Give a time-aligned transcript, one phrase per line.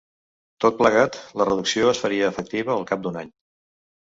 [0.63, 3.31] Tot plegat, la reducció es faria efectiva al cap d’un any.